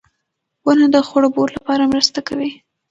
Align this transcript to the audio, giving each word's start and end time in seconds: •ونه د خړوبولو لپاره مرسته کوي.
•ونه 0.65 0.85
د 0.95 0.97
خړوبولو 1.07 1.55
لپاره 1.57 1.89
مرسته 1.93 2.19
کوي. 2.27 2.51